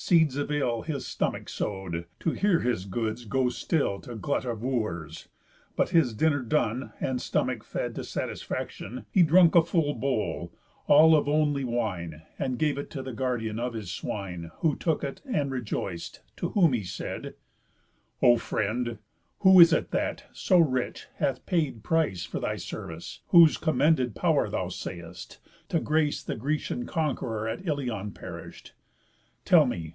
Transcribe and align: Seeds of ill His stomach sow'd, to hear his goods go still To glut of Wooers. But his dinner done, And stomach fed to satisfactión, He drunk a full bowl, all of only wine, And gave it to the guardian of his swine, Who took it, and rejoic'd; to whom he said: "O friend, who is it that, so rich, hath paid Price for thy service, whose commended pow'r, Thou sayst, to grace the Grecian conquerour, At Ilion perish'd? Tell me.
Seeds 0.00 0.36
of 0.36 0.48
ill 0.52 0.82
His 0.82 1.04
stomach 1.08 1.48
sow'd, 1.48 2.04
to 2.20 2.30
hear 2.30 2.60
his 2.60 2.84
goods 2.84 3.24
go 3.24 3.48
still 3.48 3.98
To 4.02 4.14
glut 4.14 4.44
of 4.44 4.62
Wooers. 4.62 5.26
But 5.74 5.88
his 5.88 6.14
dinner 6.14 6.40
done, 6.40 6.92
And 7.00 7.20
stomach 7.20 7.64
fed 7.64 7.96
to 7.96 8.02
satisfactión, 8.02 9.06
He 9.10 9.24
drunk 9.24 9.56
a 9.56 9.64
full 9.64 9.94
bowl, 9.94 10.52
all 10.86 11.16
of 11.16 11.28
only 11.28 11.64
wine, 11.64 12.22
And 12.38 12.60
gave 12.60 12.78
it 12.78 12.90
to 12.90 13.02
the 13.02 13.12
guardian 13.12 13.58
of 13.58 13.72
his 13.74 13.90
swine, 13.90 14.52
Who 14.58 14.76
took 14.76 15.02
it, 15.02 15.20
and 15.24 15.50
rejoic'd; 15.50 16.20
to 16.36 16.50
whom 16.50 16.74
he 16.74 16.84
said: 16.84 17.34
"O 18.22 18.36
friend, 18.36 18.98
who 19.40 19.58
is 19.58 19.72
it 19.72 19.90
that, 19.90 20.26
so 20.30 20.58
rich, 20.60 21.08
hath 21.16 21.44
paid 21.44 21.82
Price 21.82 22.24
for 22.24 22.38
thy 22.38 22.54
service, 22.54 23.22
whose 23.30 23.56
commended 23.56 24.14
pow'r, 24.14 24.48
Thou 24.48 24.68
sayst, 24.68 25.40
to 25.70 25.80
grace 25.80 26.22
the 26.22 26.36
Grecian 26.36 26.86
conquerour, 26.86 27.48
At 27.48 27.66
Ilion 27.66 28.12
perish'd? 28.12 28.70
Tell 29.44 29.64
me. 29.64 29.94